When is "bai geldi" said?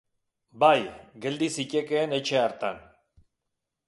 0.61-1.49